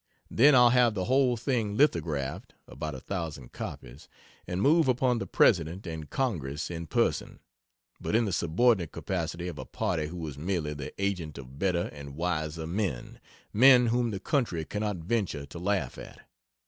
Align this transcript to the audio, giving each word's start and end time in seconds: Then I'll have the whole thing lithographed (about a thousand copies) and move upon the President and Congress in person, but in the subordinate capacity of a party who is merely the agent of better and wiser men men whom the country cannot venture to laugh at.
Then 0.31 0.55
I'll 0.55 0.71
have 0.71 0.95
the 0.95 1.05
whole 1.05 1.37
thing 1.37 1.77
lithographed 1.77 2.55
(about 2.67 2.95
a 2.95 2.99
thousand 2.99 3.51
copies) 3.51 4.09
and 4.47 4.59
move 4.59 4.87
upon 4.87 5.19
the 5.19 5.27
President 5.27 5.85
and 5.85 6.09
Congress 6.09 6.71
in 6.71 6.87
person, 6.87 7.37
but 7.99 8.15
in 8.15 8.25
the 8.25 8.33
subordinate 8.33 8.91
capacity 8.91 9.47
of 9.47 9.59
a 9.59 9.65
party 9.65 10.07
who 10.07 10.25
is 10.27 10.39
merely 10.39 10.73
the 10.73 10.91
agent 10.99 11.37
of 11.37 11.59
better 11.59 11.87
and 11.93 12.15
wiser 12.15 12.65
men 12.65 13.19
men 13.53 13.85
whom 13.93 14.09
the 14.09 14.19
country 14.19 14.65
cannot 14.65 14.97
venture 14.97 15.45
to 15.45 15.59
laugh 15.59 15.99
at. 15.99 16.25